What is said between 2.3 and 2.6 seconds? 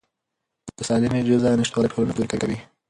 کوي.